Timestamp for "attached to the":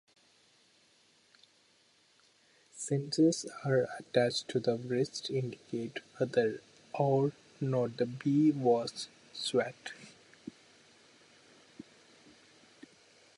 3.99-4.75